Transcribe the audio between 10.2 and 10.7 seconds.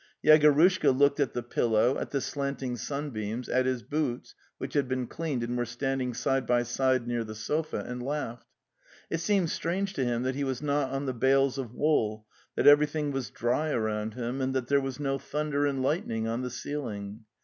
that he was